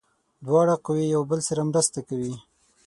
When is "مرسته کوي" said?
1.69-2.35